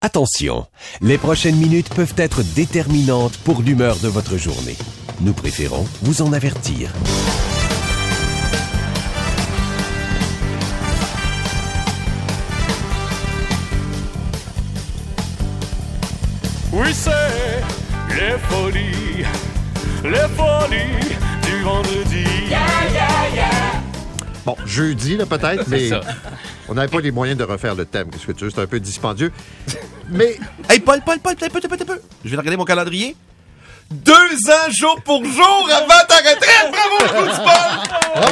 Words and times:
Attention, 0.00 0.64
les 1.00 1.18
prochaines 1.18 1.56
minutes 1.56 1.92
peuvent 1.92 2.14
être 2.18 2.44
déterminantes 2.54 3.36
pour 3.38 3.62
l'humeur 3.62 3.96
de 3.96 4.06
votre 4.06 4.36
journée. 4.36 4.76
Nous 5.22 5.32
préférons 5.32 5.84
vous 6.02 6.22
en 6.22 6.32
avertir. 6.32 6.92
Oui, 16.72 16.92
c'est 16.92 17.10
les 18.14 18.38
folies, 18.48 19.24
les 20.04 20.28
folies 20.36 21.16
du 21.44 21.62
vendredi. 21.62 22.24
Bon, 24.44 24.56
jeudi, 24.64 25.16
là, 25.16 25.26
peut-être, 25.26 25.64
mais 25.68 25.88
ça. 25.88 26.00
on 26.68 26.74
n'avait 26.74 26.88
pas 26.88 27.00
les 27.00 27.10
moyens 27.10 27.38
de 27.38 27.44
refaire 27.44 27.74
le 27.74 27.84
thème. 27.84 28.08
Qu'est-ce 28.10 28.26
que 28.26 28.32
tu 28.32 28.44
veux? 28.44 28.50
C'est 28.50 28.60
un 28.60 28.66
peu 28.66 28.80
dispendieux. 28.80 29.32
Mais, 30.10 30.38
Hey, 30.68 30.80
Paul, 30.80 31.00
Paul, 31.04 31.18
Paul, 31.18 31.34
un 31.40 31.48
peu, 31.48 31.60
un 31.62 31.68
peu, 31.68 31.74
un 31.74 31.84
peu. 31.84 32.00
Je 32.24 32.30
vais 32.30 32.36
regarder 32.36 32.56
mon 32.56 32.64
calendrier. 32.64 33.16
Deux 33.90 34.12
ans 34.12 34.70
jour 34.70 35.00
pour 35.02 35.24
jour 35.24 35.68
avant 35.72 36.04
ta 36.06 36.16
retraite! 36.16 36.70
Bravo, 36.70 37.26
Paul! 37.44 38.22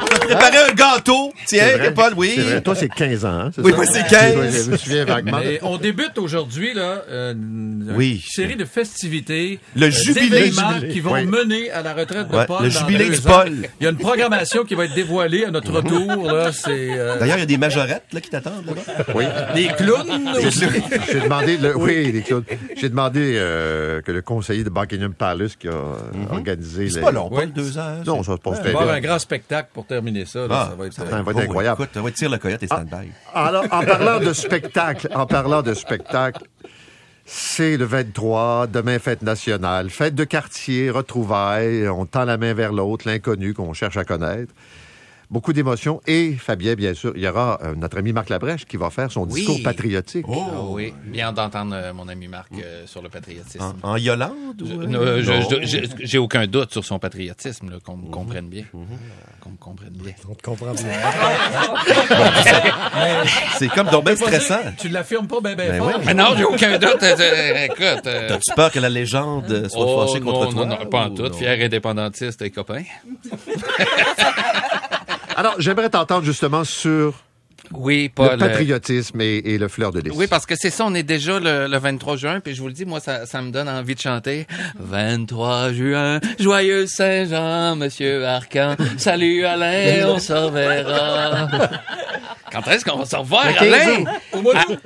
On 0.00 0.05
a 0.16 0.26
préparé 0.26 0.56
un 0.70 0.74
gâteau. 0.74 1.32
c'est 1.46 1.56
Tiens, 1.58 1.76
vrai, 1.76 1.94
Paul, 1.94 2.12
oui. 2.16 2.34
c'est. 2.36 2.60
Toi, 2.62 2.74
c'est 2.74 2.88
15 2.88 3.24
ans, 3.24 3.28
hein, 3.28 3.50
c'est 3.54 3.62
Oui, 3.62 3.70
ça? 3.70 3.76
moi, 3.76 3.86
c'est 3.86 4.06
15. 4.06 4.64
Je 4.66 4.70
me 4.70 4.76
souviens 4.76 5.04
vaguement. 5.04 5.40
On 5.62 5.76
débute 5.78 6.18
aujourd'hui 6.18 6.74
là, 6.74 7.02
euh, 7.10 7.32
une 7.32 7.92
Oui. 7.96 8.24
série 8.28 8.56
de 8.56 8.64
festivités, 8.64 9.58
Le 9.74 9.86
euh, 9.86 9.90
jubilé. 9.90 10.50
qui 10.92 11.00
vont 11.00 11.12
Oui. 11.12 11.26
mener 11.26 11.70
à 11.70 11.82
la 11.82 11.94
retraite 11.94 12.28
de 12.28 12.36
Ouais, 12.36 12.46
Paul. 12.46 12.64
le 12.64 12.70
dans 12.70 12.78
jubilé 12.80 13.08
de 13.10 13.16
ans. 13.18 13.22
Paul. 13.42 13.52
Il 13.80 13.84
y 13.84 13.86
a 13.86 13.90
une 13.90 13.96
programmation 13.98 14.64
qui 14.64 14.74
va 14.74 14.84
être 14.86 14.94
dévoilée 14.94 15.44
à 15.44 15.50
notre 15.50 15.72
retour. 15.72 16.30
Là, 16.30 16.52
c'est 16.52 16.68
euh, 16.98 17.18
D'ailleurs, 17.18 17.36
il 17.36 17.40
y 17.40 17.42
a 17.42 17.46
des 17.46 17.58
majorettes 17.58 18.04
là, 18.12 18.20
qui 18.20 18.30
t'attendent 18.30 18.64
là-bas. 18.66 19.04
Oui. 19.14 19.24
des 19.54 19.68
clowns. 19.76 20.28
aussi. 20.36 20.64
J'ai 21.12 21.20
demandé, 21.20 21.56
le- 21.58 21.76
oui, 21.76 22.12
les 22.12 22.22
clowns. 22.22 22.44
J'ai 22.76 22.88
demandé 22.88 23.34
euh, 23.36 24.00
que 24.02 24.12
le 24.12 24.22
conseiller 24.22 24.64
de 24.64 24.70
Buckingham 24.70 25.12
Palace 25.14 25.56
qui 25.56 25.68
a 25.68 25.72
organisé. 26.30 26.84
Mhm. 26.84 26.90
C'est 26.90 26.96
les- 26.96 27.02
pas 27.04 27.10
long, 27.12 27.28
Ouais. 27.32 27.44
Paul, 27.46 27.52
deux 27.52 27.78
ans. 27.78 27.82
hein, 27.82 28.02
Non, 28.06 28.22
c'est- 28.22 28.30
ça 28.30 28.36
se 28.36 28.40
passe 28.40 28.54
Il 28.54 28.56
va 28.56 28.60
très 28.62 28.68
y 28.68 28.72
avoir 28.72 28.86
bien. 28.86 28.94
un 28.94 29.00
grand 29.00 29.18
spectacle 29.18 29.68
pour 29.72 29.86
terminer 29.86 30.05
ça. 30.24 30.46
là. 30.46 30.48
Ah, 30.50 30.66
ça 30.70 30.76
va 30.76 30.86
être, 30.86 30.92
ça 30.92 31.02
euh, 31.02 31.22
va 31.22 31.30
être 31.30 31.36
Oh, 31.36 31.40
incroyable. 31.40 31.82
Écoute, 31.82 31.96
on 31.96 32.02
va 32.02 32.10
tirer 32.10 32.30
le 32.30 32.38
coyote 32.38 32.62
et 32.62 32.66
stand-by. 32.66 33.10
Alors, 33.34 33.64
en 33.70 33.84
parlant 33.84 34.20
de 34.20 34.32
spectacle, 34.32 35.08
en 35.14 35.26
parlant 35.26 35.62
de 35.62 35.74
spectacle, 35.74 36.44
c'est 37.24 37.76
le 37.76 37.84
23, 37.84 38.68
demain 38.68 38.98
fête 38.98 39.22
nationale, 39.22 39.90
fête 39.90 40.14
de 40.14 40.24
quartier, 40.24 40.90
retrouvailles, 40.90 41.88
on 41.88 42.06
tend 42.06 42.24
la 42.24 42.36
main 42.38 42.54
vers 42.54 42.72
l'autre, 42.72 43.08
l'inconnu 43.08 43.52
qu'on 43.52 43.72
cherche 43.72 43.96
à 43.96 44.04
connaître. 44.04 44.52
Beaucoup 45.28 45.52
d'émotions. 45.52 46.00
Et 46.06 46.34
Fabien, 46.34 46.74
bien 46.74 46.94
sûr, 46.94 47.12
il 47.16 47.22
y 47.22 47.26
aura 47.28 47.58
euh, 47.62 47.74
notre 47.74 47.98
ami 47.98 48.12
Marc 48.12 48.28
Labrèche 48.28 48.64
qui 48.64 48.76
va 48.76 48.90
faire 48.90 49.10
son 49.10 49.22
Oui. 49.24 49.40
discours 49.40 49.58
patriotique. 49.64 50.24
Ah 50.28 50.60
oui, 50.68 50.94
bien 51.04 51.32
d'entendre 51.32 51.74
euh, 51.74 51.92
mon 51.92 52.06
ami 52.08 52.28
Marc 52.28 52.52
euh, 52.52 52.86
sur 52.86 53.02
le 53.02 53.08
patriotisme. 53.08 53.74
En, 53.82 53.90
en 53.92 53.96
Yolande 53.96 54.62
J'ai 56.00 56.18
aucun 56.18 56.46
doute 56.46 56.70
sur 56.72 56.84
son 56.84 56.98
patriotisme, 57.00 57.78
qu'on 57.84 57.96
me 57.96 58.08
comprenne 58.10 58.48
bien. 58.48 58.64
Qu'on 59.40 59.50
me 59.50 59.56
comprenne 59.56 59.90
bien. 59.94 60.12
C'est 63.58 63.68
comme 63.68 63.88
donc 63.88 64.04
bien 64.04 64.14
stressant. 64.16 64.60
Tu 64.78 64.88
l'affirmes 64.88 65.26
pas 65.26 65.40
bien, 65.40 65.54
bien 65.56 65.68
Ben 65.70 65.78
fort. 65.78 65.88
ouais. 65.88 65.94
Mais 66.06 66.14
non, 66.14 66.34
j'ai 66.36 66.44
aucun 66.44 66.78
doute. 66.78 67.02
écoute. 67.02 68.06
euh, 68.06 68.28
T'as-tu 68.28 68.54
peur 68.54 68.70
que 68.70 68.78
la 68.78 68.88
légende 68.88 69.66
soit 69.68 69.84
oh, 69.86 70.06
fâchée 70.06 70.20
contre 70.20 70.44
non, 70.46 70.52
toi? 70.52 70.66
non, 70.66 70.78
non, 70.78 70.86
pas 70.86 71.06
en 71.06 71.10
ou 71.10 71.14
tout. 71.16 71.22
non? 71.24 71.32
Fier 71.32 71.64
indépendantiste 71.64 72.42
et 72.42 72.50
copain. 72.50 72.82
Alors, 75.36 75.54
j'aimerais 75.58 75.90
t'entendre 75.90 76.24
justement 76.24 76.64
sur 76.64 77.12
Oui, 77.72 78.08
Paul. 78.08 78.26
le 78.28 78.32
euh, 78.32 78.36
patriotisme 78.38 79.20
et, 79.20 79.36
et 79.44 79.58
le 79.58 79.68
fleur 79.68 79.92
de 79.92 80.00
lys. 80.00 80.12
Oui, 80.16 80.26
parce 80.28 80.46
que 80.46 80.54
c'est 80.56 80.70
ça, 80.70 80.84
on 80.86 80.94
est 80.94 81.02
déjà 81.02 81.38
le, 81.38 81.66
le 81.68 81.78
23 81.78 82.16
juin, 82.16 82.40
puis 82.40 82.54
je 82.54 82.60
vous 82.62 82.68
le 82.68 82.72
dis, 82.72 82.86
moi, 82.86 83.00
ça, 83.00 83.26
ça 83.26 83.42
me 83.42 83.50
donne 83.50 83.68
envie 83.68 83.94
de 83.94 84.00
chanter. 84.00 84.46
23 84.78 85.72
juin, 85.72 86.20
joyeux 86.40 86.86
Saint-Jean, 86.86 87.76
Monsieur 87.76 88.24
Arcan. 88.26 88.76
Salut 88.96 89.44
Alain, 89.44 90.06
on 90.08 90.18
se 90.18 90.32
reverra. 90.32 91.48
Quand 92.64 92.70
est-ce 92.70 92.84
qu'on 92.84 92.96
va 92.98 93.04
se 93.04 93.16
revoir, 93.16 93.44
Alain? 93.58 94.04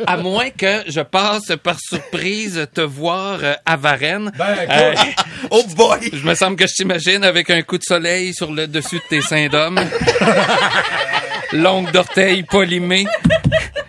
À, 0.07 0.13
à 0.15 0.17
moins 0.17 0.51
que 0.51 0.83
je 0.89 1.01
passe 1.01 1.53
par 1.63 1.77
surprise 1.79 2.67
te 2.75 2.81
voir 2.81 3.39
euh, 3.43 3.55
à 3.65 3.77
Varennes. 3.77 4.33
Ben, 4.37 4.57
Euh, 4.69 4.95
Oh 5.51 5.63
boy! 5.77 6.11
je 6.13 6.25
me 6.27 6.35
semble 6.35 6.57
que 6.57 6.67
je 6.67 6.73
t'imagine 6.75 7.23
avec 7.25 7.49
un 7.51 7.63
coup 7.63 7.79
de 7.79 7.83
soleil 7.85 8.35
sur 8.35 8.53
le 8.53 8.67
dessus 8.67 8.97
de 8.97 9.03
tes 9.09 9.21
seins 9.23 9.49
d'homme. 9.49 9.81
Longue 11.53 11.91
d'orteil 11.93 12.43
polimée. 12.43 13.07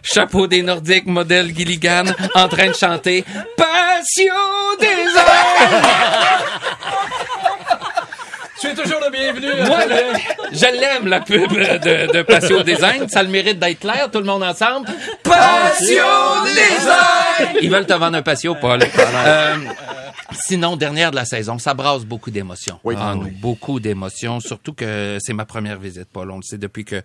Chapeau 0.03 0.47
des 0.47 0.62
Nordiques, 0.64 1.06
modèle 1.08 1.53
Gilligan, 1.56 2.06
en 2.36 2.47
train 2.47 2.68
de 2.70 2.75
chanter 2.75 3.24
Passion 3.56 4.34
des 4.80 4.88
hommes. 5.18 6.51
Tu 8.62 8.68
es 8.68 8.74
toujours 8.76 9.00
le 9.04 9.12
bienvenu. 9.12 9.48
Moi, 9.68 9.78
Alain. 9.78 9.96
le- 9.96 10.58
je 10.58 10.80
l'aime, 10.80 11.08
la 11.08 11.20
pub 11.22 11.50
de, 11.52 12.14
de 12.14 12.22
Patio 12.22 12.62
Design. 12.64 13.10
Ça 13.10 13.24
le 13.24 13.30
mérite 13.30 13.58
d'être 13.60 13.80
clair, 13.80 14.10
tout 14.12 14.20
le 14.20 14.26
monde 14.26 14.44
ensemble. 14.44 14.88
Patio 15.24 16.04
Design! 16.46 17.58
Ils 17.62 17.70
veulent 17.72 17.86
te 17.88 17.94
vendre 17.94 18.18
un 18.18 18.22
patio, 18.22 18.54
Paul. 18.56 18.82
Euh, 18.84 19.56
sinon, 20.34 20.76
dernière 20.76 21.10
de 21.12 21.16
la 21.16 21.26
saison, 21.26 21.58
ça 21.58 21.74
brasse 21.74 22.04
beaucoup 22.04 22.30
d'émotions. 22.30 22.80
Oui. 22.84 22.96
Ah, 23.00 23.14
nous, 23.16 23.30
Beaucoup 23.40 23.80
d'émotions, 23.80 24.40
surtout 24.40 24.74
que 24.74 25.18
c'est 25.20 25.34
ma 25.34 25.46
première 25.46 25.80
visite, 25.80 26.08
Paul. 26.14 26.30
On 26.30 26.38
le 26.38 26.44
sait 26.44 26.58
depuis 26.58 26.86
que 26.86 27.02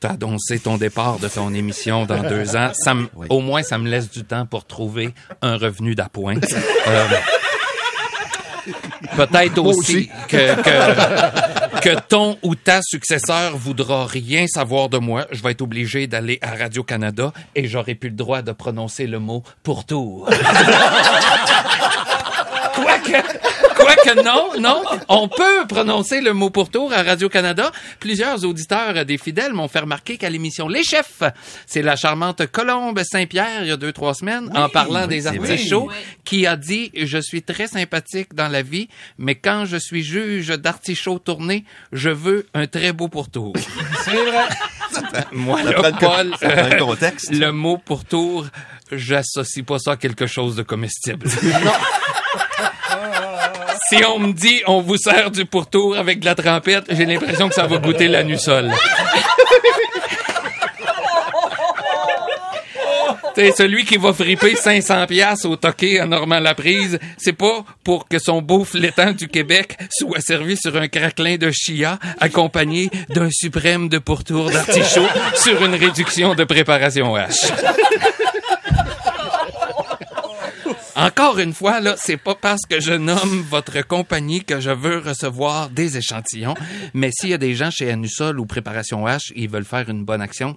tu 0.00 0.06
as 0.06 0.10
annoncé 0.10 0.60
ton 0.60 0.76
départ 0.76 1.18
de 1.18 1.26
ton 1.28 1.52
émission 1.52 2.04
dans 2.06 2.22
deux 2.22 2.54
ans. 2.56 2.70
Ça 2.74 2.94
me- 2.94 3.08
Au 3.28 3.40
moins, 3.40 3.62
ça 3.62 3.78
me 3.78 3.88
laisse 3.88 4.10
du 4.10 4.22
temps 4.24 4.46
pour 4.46 4.64
trouver 4.66 5.12
un 5.40 5.56
revenu 5.56 5.94
d'appoint. 5.96 6.36
Euh, 6.86 7.06
Peut-être 9.16 9.58
aussi, 9.58 9.78
aussi. 9.78 10.10
que, 10.28 10.54
que, 10.62 11.80
que 11.80 12.00
ton 12.08 12.38
ou 12.42 12.54
ta 12.54 12.80
successeur 12.82 13.56
voudra 13.56 14.06
rien 14.06 14.46
savoir 14.46 14.88
de 14.88 14.98
moi. 14.98 15.26
Je 15.30 15.42
vais 15.42 15.50
être 15.52 15.62
obligé 15.62 16.06
d'aller 16.06 16.38
à 16.42 16.54
Radio-Canada 16.54 17.32
et 17.54 17.66
j'aurai 17.66 17.94
plus 17.94 18.10
le 18.10 18.16
droit 18.16 18.42
de 18.42 18.52
prononcer 18.52 19.06
le 19.06 19.18
mot 19.18 19.42
pourtour. 19.62 20.28
Quoique, 22.74 23.22
quoique 23.82 24.22
non, 24.22 24.60
non, 24.60 24.82
on 25.08 25.28
peut 25.28 25.66
prononcer 25.68 26.20
le 26.20 26.32
mot 26.32 26.50
pourtour 26.50 26.92
à 26.92 27.02
Radio-Canada. 27.02 27.72
Plusieurs 28.00 28.44
auditeurs 28.44 29.04
des 29.04 29.18
fidèles 29.18 29.52
m'ont 29.52 29.68
fait 29.68 29.80
remarquer 29.80 30.16
qu'à 30.16 30.30
l'émission 30.30 30.68
Les 30.68 30.82
Chefs, 30.82 31.22
c'est 31.66 31.82
la 31.82 31.96
charmante 31.96 32.46
Colombe 32.46 33.00
Saint-Pierre, 33.02 33.62
il 33.62 33.68
y 33.68 33.72
a 33.72 33.76
deux, 33.76 33.92
trois 33.92 34.14
semaines, 34.14 34.50
en 34.54 34.68
parlant 34.68 35.06
des 35.06 35.26
artichauts, 35.26 35.90
qui 36.24 36.46
a 36.46 36.56
dit 36.56 36.90
«Je 36.96 37.18
suis 37.18 37.42
très 37.42 37.66
sympathique 37.66 38.34
dans 38.34 38.48
la 38.48 38.62
vie, 38.62 38.88
mais 39.18 39.34
quand 39.34 39.64
je 39.64 39.76
suis 39.76 40.02
juge 40.02 40.48
d'artichaut 40.48 41.18
tourné, 41.18 41.64
je 41.92 42.10
veux 42.10 42.46
un 42.54 42.66
très 42.66 42.92
beau 42.92 43.08
pourtour.» 43.08 43.54
C'est 44.04 44.24
vrai. 44.24 44.48
Moi, 45.32 45.62
là, 45.62 45.92
Paul, 45.98 46.34
le 46.40 46.46
euh, 46.46 46.78
contexte. 46.78 47.30
le 47.32 47.50
mot 47.50 47.78
pourtour, 47.78 48.46
j'associe 48.90 49.64
pas 49.64 49.78
ça 49.78 49.92
à 49.92 49.96
quelque 49.96 50.26
chose 50.26 50.56
de 50.56 50.62
comestible. 50.62 51.28
Si 53.88 54.04
on 54.04 54.18
me 54.18 54.32
dit 54.32 54.62
on 54.66 54.80
vous 54.80 54.96
sert 54.96 55.30
du 55.30 55.44
pourtour 55.44 55.96
avec 55.96 56.20
de 56.20 56.24
la 56.24 56.34
trempette, 56.34 56.84
j'ai 56.90 57.06
l'impression 57.06 57.48
que 57.48 57.54
ça 57.54 57.66
va 57.66 57.78
goûter 57.78 58.08
l'anusol. 58.08 58.72
C'est 63.34 63.56
celui 63.56 63.84
qui 63.84 63.96
va 63.96 64.12
friper 64.12 64.54
500 64.54 65.06
pièces 65.06 65.44
au 65.46 65.56
toqué 65.56 65.98
à 66.00 66.06
Normand-Laprise, 66.06 66.98
c'est 67.16 67.32
pas 67.32 67.64
pour 67.82 68.06
que 68.06 68.18
son 68.18 68.42
beau 68.42 68.64
flétan 68.64 69.12
du 69.12 69.26
Québec 69.26 69.78
soit 69.90 70.20
servi 70.20 70.56
sur 70.56 70.76
un 70.76 70.88
craquelin 70.88 71.36
de 71.36 71.50
chia 71.50 71.98
accompagné 72.20 72.90
d'un 73.08 73.30
suprême 73.30 73.88
de 73.88 73.98
pourtour 73.98 74.50
d'artichaut 74.50 75.06
sur 75.34 75.64
une 75.64 75.74
réduction 75.74 76.34
de 76.34 76.44
préparation 76.44 77.16
H. 77.16 77.50
Encore 80.94 81.38
une 81.38 81.54
fois, 81.54 81.80
là, 81.80 81.94
c'est 81.96 82.18
pas 82.18 82.34
parce 82.34 82.66
que 82.68 82.80
je 82.80 82.92
nomme 82.92 83.42
votre 83.48 83.80
compagnie 83.86 84.44
que 84.44 84.60
je 84.60 84.70
veux 84.70 84.98
recevoir 84.98 85.70
des 85.70 85.96
échantillons, 85.96 86.54
mais 86.92 87.10
s'il 87.12 87.30
y 87.30 87.34
a 87.34 87.38
des 87.38 87.54
gens 87.54 87.70
chez 87.70 87.90
Anusol 87.90 88.38
ou 88.38 88.44
Préparation 88.44 89.06
H, 89.06 89.32
ils 89.34 89.48
veulent 89.48 89.64
faire 89.64 89.88
une 89.88 90.04
bonne 90.04 90.20
action, 90.20 90.56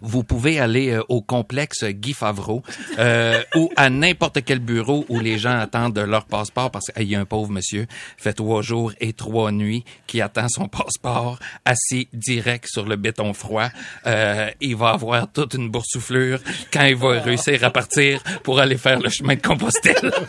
vous 0.00 0.24
pouvez 0.24 0.58
aller 0.58 0.90
euh, 0.90 1.02
au 1.08 1.22
complexe 1.22 1.84
Guy 1.84 2.12
Favreau 2.12 2.62
euh, 2.98 3.42
ou 3.54 3.70
à 3.76 3.90
n'importe 3.90 4.44
quel 4.44 4.58
bureau 4.58 5.04
où 5.08 5.20
les 5.20 5.38
gens 5.38 5.58
attendent 5.58 5.98
leur 5.98 6.26
passeport 6.26 6.70
parce 6.70 6.86
qu'il 6.86 7.08
y 7.08 7.14
a 7.14 7.20
un 7.20 7.24
pauvre 7.24 7.50
monsieur 7.50 7.86
fait 8.16 8.32
trois 8.32 8.62
jours 8.62 8.92
et 9.00 9.12
trois 9.12 9.52
nuits 9.52 9.84
qui 10.06 10.20
attend 10.20 10.46
son 10.48 10.68
passeport 10.68 11.38
assis 11.64 12.08
direct 12.12 12.66
sur 12.68 12.86
le 12.86 12.96
béton 12.96 13.32
froid. 13.32 13.68
Euh, 14.06 14.50
il 14.60 14.76
va 14.76 14.90
avoir 14.90 15.30
toute 15.30 15.54
une 15.54 15.70
boursouflure 15.70 16.38
quand 16.72 16.84
il 16.84 16.96
va 16.96 17.20
réussir 17.20 17.64
à 17.64 17.70
partir 17.70 18.22
pour 18.42 18.60
aller 18.60 18.76
faire 18.76 19.00
le 19.00 19.10
chemin 19.10 19.34
de 19.34 19.42
Compostelle. 19.42 20.12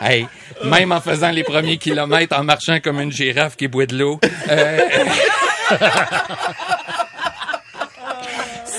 Hey, 0.00 0.26
même 0.64 0.92
en 0.92 1.00
faisant 1.00 1.30
les 1.30 1.44
premiers 1.44 1.78
kilomètres, 1.78 2.38
en 2.38 2.44
marchant 2.44 2.78
comme 2.80 3.00
une 3.00 3.12
girafe 3.12 3.56
qui 3.56 3.68
boit 3.68 3.86
de 3.86 3.96
l'eau, 3.96 4.20
euh, 4.50 4.78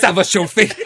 ça 0.06 0.12
va 0.12 0.22
chauffer. 0.22 0.68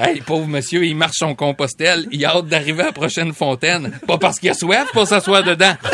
Hey, 0.00 0.20
pauvre 0.20 0.46
monsieur, 0.46 0.86
il 0.86 0.94
marche 0.94 1.16
son 1.16 1.34
compostel, 1.34 2.06
il 2.12 2.24
a 2.24 2.36
hâte 2.36 2.46
d'arriver 2.46 2.82
à 2.82 2.86
la 2.86 2.92
prochaine 2.92 3.32
fontaine. 3.32 3.98
Pas 4.06 4.16
parce 4.16 4.38
qu'il 4.38 4.48
a 4.48 4.54
soif 4.54 4.86
pour 4.92 5.08
s'asseoir 5.08 5.42
dedans. 5.42 5.74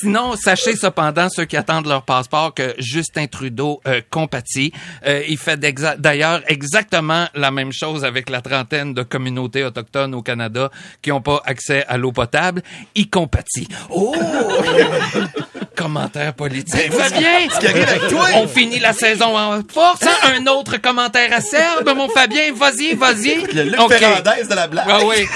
Sinon, 0.00 0.36
sachez 0.36 0.74
cependant, 0.74 1.28
ceux 1.28 1.44
qui 1.44 1.58
attendent 1.58 1.86
leur 1.86 2.02
passeport, 2.02 2.54
que 2.54 2.74
Justin 2.78 3.26
Trudeau 3.26 3.82
euh, 3.86 4.00
compatit. 4.08 4.72
Euh, 5.06 5.22
il 5.28 5.36
fait 5.36 5.60
d'ailleurs 5.60 6.40
exactement 6.46 7.26
la 7.34 7.50
même 7.50 7.72
chose 7.72 8.06
avec 8.06 8.30
la 8.30 8.40
trentaine 8.40 8.94
de 8.94 9.02
communautés 9.02 9.64
autochtones 9.64 10.14
au 10.14 10.22
Canada 10.22 10.70
qui 11.02 11.10
n'ont 11.10 11.20
pas 11.20 11.42
accès 11.44 11.84
à 11.88 11.98
l'eau 11.98 12.12
potable. 12.12 12.62
Il 12.94 13.10
compatit. 13.10 13.68
Oh! 13.90 14.14
Commentaire 15.76 16.32
politique. 16.34 16.92
Fabien! 16.92 17.48
Ce 17.52 17.58
qui 17.60 17.66
arrive 17.66 17.88
avec 17.88 18.08
toi. 18.08 18.26
On 18.36 18.48
finit 18.48 18.78
la 18.78 18.92
saison 18.92 19.36
en 19.36 19.60
force. 19.72 20.02
hein? 20.02 20.32
Un 20.38 20.46
autre 20.46 20.78
commentaire 20.78 21.32
acerbe, 21.32 21.88
mon 21.94 22.08
Fabien. 22.08 22.52
Vas-y, 22.54 22.94
vas-y. 22.94 23.42
Le 23.52 23.62
Luc 23.64 23.80
Ok. 23.80 23.92
Ferrandez 23.92 24.44
de 24.48 24.54
la 24.54 24.66
blague. 24.66 24.86
Ah 24.88 25.00
oui. 25.04 25.26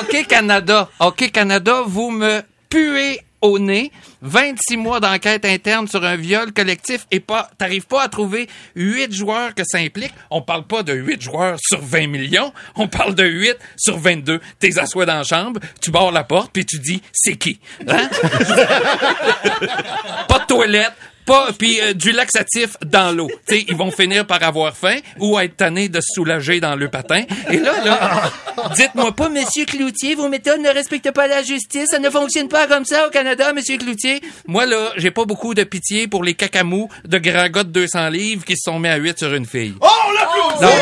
OK 0.00 0.26
Canada. 0.28 0.88
OK 1.00 1.30
Canada, 1.32 1.82
vous 1.86 2.10
me 2.10 2.42
puez 2.68 3.20
au 3.40 3.58
nez. 3.58 3.90
26 4.22 4.76
mois 4.76 5.00
d'enquête 5.00 5.44
interne 5.44 5.88
sur 5.88 6.04
un 6.04 6.16
viol 6.16 6.52
collectif 6.52 7.06
et 7.10 7.20
pas, 7.20 7.50
t'arrives 7.58 7.86
pas 7.86 8.02
à 8.02 8.08
trouver 8.08 8.48
8 8.74 9.12
joueurs 9.12 9.54
que 9.54 9.62
ça 9.64 9.78
implique. 9.78 10.12
On 10.30 10.42
parle 10.42 10.66
pas 10.66 10.82
de 10.82 10.92
8 10.92 11.22
joueurs 11.22 11.56
sur 11.60 11.80
20 11.80 12.08
millions. 12.08 12.52
On 12.76 12.88
parle 12.88 13.14
de 13.14 13.24
8 13.24 13.56
sur 13.76 13.98
22. 13.98 14.40
T'es 14.58 14.78
assois 14.78 15.06
dans 15.06 15.18
la 15.18 15.24
chambre, 15.24 15.60
tu 15.80 15.90
barres 15.90 16.12
la 16.12 16.24
porte 16.24 16.50
puis 16.52 16.66
tu 16.66 16.78
dis, 16.78 17.02
c'est 17.12 17.36
qui? 17.36 17.60
Hein? 17.86 18.08
pas 20.28 20.38
de 20.38 20.46
toilette, 20.46 20.92
pas 21.28 21.50
puis 21.58 21.78
euh, 21.80 21.92
du 21.92 22.12
laxatif 22.12 22.76
dans 22.84 23.14
l'eau. 23.14 23.28
Tu 23.46 23.56
sais, 23.56 23.64
ils 23.68 23.76
vont 23.76 23.90
finir 23.90 24.26
par 24.26 24.42
avoir 24.42 24.74
faim 24.74 24.96
ou 25.18 25.38
être 25.38 25.56
tannés 25.56 25.90
de 25.90 26.00
se 26.00 26.14
soulager 26.14 26.58
dans 26.58 26.74
le 26.74 26.88
patin. 26.88 27.24
Et 27.50 27.58
là, 27.58 27.84
là, 27.84 28.32
dites-moi 28.76 29.12
pas, 29.12 29.28
Monsieur 29.28 29.66
Cloutier, 29.66 30.14
vos 30.14 30.28
méthodes 30.28 30.60
ne 30.60 30.70
respectent 30.70 31.12
pas 31.12 31.26
la 31.26 31.42
justice. 31.42 31.88
Ça 31.90 31.98
ne 31.98 32.08
fonctionne 32.08 32.48
pas 32.48 32.66
comme 32.66 32.86
ça 32.86 33.06
au 33.06 33.10
Canada, 33.10 33.52
Monsieur 33.52 33.76
Cloutier. 33.76 34.22
Moi, 34.46 34.64
là, 34.64 34.92
j'ai 34.96 35.10
pas 35.10 35.26
beaucoup 35.26 35.52
de 35.52 35.64
pitié 35.64 36.08
pour 36.08 36.24
les 36.24 36.34
cacamous 36.34 36.88
de 37.04 37.18
grands 37.18 37.48
gars 37.48 37.64
de 37.64 37.70
200 37.70 38.08
livres 38.08 38.44
qui 38.46 38.56
se 38.56 38.70
sont 38.70 38.78
mis 38.78 38.88
à 38.88 38.96
8 38.96 39.18
sur 39.18 39.34
une 39.34 39.46
fille. 39.46 39.74
Oh, 39.80 39.86
l'applaudit! 40.14 40.74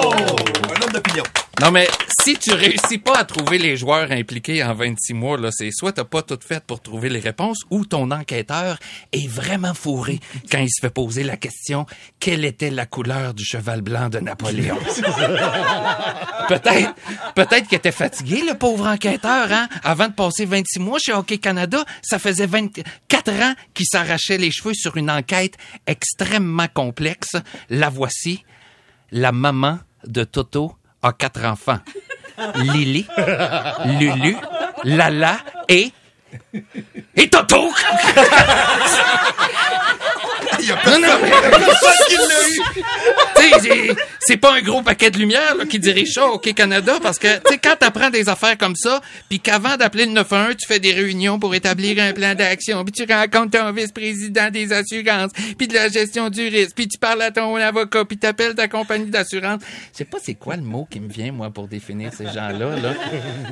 Oh! 0.00 0.14
Un 0.14 0.82
homme 0.82 0.92
d'opinion. 0.92 1.24
Non, 1.60 1.70
mais 1.70 1.86
si 2.20 2.36
tu 2.36 2.52
réussis 2.52 2.98
pas 2.98 3.18
à 3.18 3.24
trouver 3.24 3.58
les 3.58 3.76
joueurs 3.76 4.10
impliqués 4.10 4.64
en 4.64 4.74
26 4.74 5.14
mois, 5.14 5.38
là, 5.38 5.50
c'est 5.52 5.70
soit 5.70 5.92
t'as 5.92 6.04
pas 6.04 6.22
tout 6.22 6.38
fait 6.44 6.62
pour 6.64 6.80
trouver 6.80 7.08
les 7.08 7.20
réponses 7.20 7.60
ou 7.70 7.84
ton 7.84 8.10
enquêteur 8.10 8.78
est 9.12 9.28
vraiment 9.28 9.72
fourré 9.72 10.18
quand 10.50 10.58
il 10.58 10.68
se 10.68 10.80
fait 10.80 10.90
poser 10.90 11.22
la 11.22 11.36
question 11.36 11.86
quelle 12.18 12.44
était 12.44 12.70
la 12.70 12.86
couleur 12.86 13.34
du 13.34 13.44
cheval 13.44 13.82
blanc 13.82 14.08
de 14.08 14.18
Napoléon? 14.18 14.76
peut-être, 16.48 16.94
peut-être 17.36 17.68
qu'il 17.68 17.78
était 17.78 17.92
fatigué, 17.92 18.42
le 18.46 18.58
pauvre 18.58 18.88
enquêteur, 18.88 19.52
hein? 19.52 19.68
Avant 19.84 20.08
de 20.08 20.14
passer 20.14 20.46
26 20.46 20.80
mois 20.80 20.98
chez 20.98 21.12
Hockey 21.12 21.38
Canada, 21.38 21.84
ça 22.02 22.18
faisait 22.18 22.46
24 22.46 23.30
ans 23.30 23.54
qu'il 23.74 23.86
s'arrachait 23.86 24.38
les 24.38 24.50
cheveux 24.50 24.74
sur 24.74 24.96
une 24.96 25.10
enquête 25.10 25.54
extrêmement 25.86 26.68
complexe. 26.72 27.36
La 27.70 27.90
voici. 27.90 28.44
La 29.12 29.30
maman 29.30 29.78
de 30.06 30.24
Toto 30.24 30.74
a 31.04 31.12
quatre 31.12 31.44
enfants. 31.44 31.78
Lily, 32.56 33.06
Lulu, 33.84 34.36
Lala 34.84 35.36
et... 35.68 35.92
Et 37.16 37.28
Toto! 37.28 37.72
Il 40.64 40.68
y 40.68 40.72
a 40.72 40.76
Non, 40.90 40.98
non, 40.98 41.14
mais- 41.22 41.30
personne 41.30 42.06
qui 42.08 42.16
l'a 42.16 42.48
eu. 42.48 43.94
C'est- 44.20 44.36
pas 44.38 44.54
un 44.54 44.60
gros 44.62 44.82
paquet 44.82 45.10
de 45.10 45.18
lumière 45.18 45.54
là, 45.56 45.64
qui 45.64 45.78
dirige 45.78 46.12
ça 46.14 46.26
au 46.26 46.34
Hockey 46.34 46.52
Canada 46.54 46.94
parce 47.02 47.18
que 47.18 47.28
tu 47.38 47.52
sais 47.52 47.58
quand 47.58 47.76
t'apprends 47.78 48.10
des 48.10 48.28
affaires 48.28 48.56
comme 48.58 48.74
ça, 48.76 49.00
puis 49.28 49.38
qu'avant 49.40 49.76
d'appeler 49.76 50.06
le 50.06 50.12
911, 50.12 50.56
tu 50.56 50.66
fais 50.66 50.80
des 50.80 50.92
réunions 50.92 51.38
pour 51.38 51.54
établir 51.54 52.02
un 52.02 52.12
plan 52.12 52.34
d'action, 52.34 52.84
puis 52.84 52.92
tu 52.92 53.12
rencontres 53.12 53.58
ton 53.58 53.72
vice-président 53.72 54.50
des 54.50 54.72
assurances, 54.72 55.30
puis 55.56 55.68
de 55.68 55.74
la 55.74 55.88
gestion 55.88 56.30
du 56.30 56.48
risque, 56.48 56.72
puis 56.74 56.88
tu 56.88 56.98
parles 56.98 57.22
à 57.22 57.30
ton 57.30 57.54
avocat, 57.56 58.04
puis 58.04 58.16
t'appelles 58.18 58.54
ta 58.54 58.66
compagnie 58.68 59.06
d'assurance. 59.10 59.60
Je 59.92 59.98
sais 59.98 60.04
pas 60.04 60.18
c'est 60.22 60.34
quoi 60.34 60.56
le 60.56 60.62
mot 60.62 60.86
qui 60.90 61.00
me 61.00 61.08
vient 61.08 61.32
moi 61.32 61.50
pour 61.50 61.68
définir 61.68 62.10
ces 62.16 62.24
gens-là 62.26 62.76
là. 62.82 62.94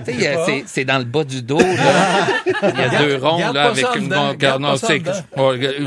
Tu 0.06 0.14
sais, 0.20 0.26
a- 0.28 0.46
c'est- 0.66 0.84
dans 0.84 0.98
le 0.98 1.04
bas 1.04 1.24
du 1.24 1.42
dos 1.42 1.58
là. 1.60 2.26
Il 2.46 2.80
y 2.80 2.82
a 2.82 2.98
deux 3.04 3.16
ronds 3.16 3.52
là 3.52 3.64
avec 3.68 3.86
une 3.96 4.04
dedans, 4.08 4.28
bon, 4.28 4.34
garde 4.34 4.62
non, 4.62 4.74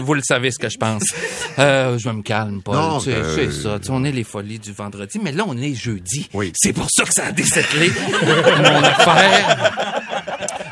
vous 0.03 0.13
le 0.13 0.21
savez 0.23 0.51
ce 0.51 0.59
que 0.59 0.69
je 0.69 0.77
pense. 0.77 1.03
Euh, 1.57 1.97
je 1.97 2.09
me 2.09 2.21
calme 2.21 2.61
pas. 2.61 2.73
Non, 2.73 2.97
tu 2.99 3.05
sais, 3.05 3.15
euh, 3.15 3.33
c'est 3.33 3.49
ça. 3.49 3.79
On 3.87 4.03
est 4.03 4.11
les 4.11 4.25
folies 4.25 4.59
du 4.59 4.73
vendredi, 4.73 5.21
mais 5.23 5.31
là, 5.31 5.45
on 5.47 5.55
est 5.55 5.73
jeudi. 5.73 6.27
Oui. 6.33 6.51
C'est 6.53 6.73
pour 6.73 6.89
ça 6.91 7.05
que 7.05 7.13
ça 7.13 7.27
a 7.27 7.31
désettelé 7.31 7.89
mon 8.23 8.83
affaire. 8.83 9.93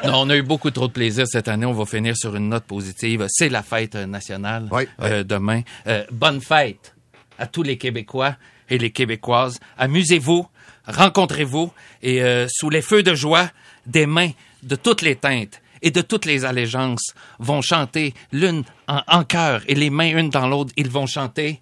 Non, 0.05 0.23
on 0.23 0.29
a 0.29 0.35
eu 0.35 0.41
beaucoup 0.41 0.69
trop 0.71 0.87
de 0.87 0.91
plaisir 0.91 1.25
cette 1.25 1.47
année. 1.47 1.65
On 1.65 1.71
va 1.71 1.85
finir 1.85 2.17
sur 2.17 2.35
une 2.35 2.49
note 2.49 2.65
positive. 2.65 3.25
C'est 3.29 3.47
la 3.47 3.63
fête 3.63 3.95
nationale 3.95 4.67
Oui, 4.71 4.83
euh, 5.01 5.23
demain. 5.23 5.61
Euh, 5.87 6.03
bonne 6.11 6.41
fête 6.41 6.93
à 7.39 7.47
tous 7.47 7.63
les 7.63 7.77
Québécois 7.77 8.35
et 8.69 8.77
les 8.77 8.91
Québécoises. 8.91 9.59
Amusez-vous, 9.77 10.45
rencontrez-vous 10.87 11.71
et 12.01 12.21
euh, 12.21 12.47
sous 12.49 12.69
les 12.69 12.81
feux 12.81 13.03
de 13.03 13.15
joie, 13.15 13.49
des 13.85 14.05
mains 14.05 14.31
de 14.63 14.75
toutes 14.75 15.01
les 15.01 15.15
teintes 15.15 15.61
et 15.83 15.91
de 15.91 16.01
toutes 16.01 16.25
les 16.25 16.45
allégeances 16.45 17.13
vont 17.37 17.61
chanter 17.61 18.15
l'une 18.31 18.63
en, 18.87 19.01
en 19.07 19.23
chœur 19.23 19.61
et 19.67 19.75
les 19.75 19.91
mains 19.91 20.17
une 20.17 20.29
dans 20.31 20.47
l'autre, 20.47 20.71
ils 20.77 20.89
vont 20.89 21.05
chanter 21.05 21.61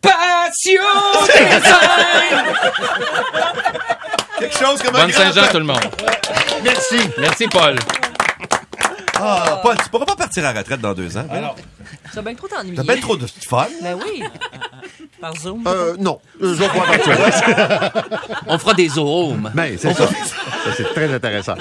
Passion! 0.00 0.80
Quelque 4.38 4.56
chose 4.56 4.82
comme 4.82 4.96
un 4.96 5.02
Bonne 5.02 5.12
Saint-Jean 5.12 5.48
tout 5.50 5.58
le 5.58 5.64
monde. 5.64 5.84
Merci. 6.64 6.96
Merci 7.18 7.46
Paul. 7.48 7.78
Ah, 9.16 9.60
Paul, 9.62 9.76
tu 9.82 9.90
pourras 9.90 10.06
pas 10.06 10.16
partir 10.16 10.46
à 10.46 10.54
la 10.54 10.60
retraite 10.60 10.80
dans 10.80 10.94
deux 10.94 11.14
ans. 11.18 11.26
ben? 11.30 11.50
Ça 12.14 12.22
bien 12.22 12.34
trop 12.34 12.48
t'ennuyer. 12.48 12.76
T'as 12.76 12.82
bien 12.82 12.96
trop 12.96 13.16
de 13.16 13.26
fun. 13.26 13.66
Ben 13.82 13.98
oui. 14.02 14.22
Par 15.20 15.36
Zoom. 15.36 15.64
Euh, 15.66 15.96
non, 15.98 16.18
je 16.40 16.46
vais 16.46 16.66
pas. 16.68 17.92
On 18.46 18.58
fera 18.58 18.74
des 18.74 18.88
zoomes. 18.88 19.50
Mais 19.54 19.76
c'est 19.76 19.92
ça. 19.92 20.06
Ça, 20.06 20.72
C'est 20.76 20.94
très 20.94 21.12
intéressant. 21.12 21.54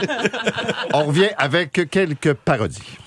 On 0.94 1.06
revient 1.06 1.30
avec 1.38 1.90
quelques 1.90 2.34
parodies. 2.34 2.98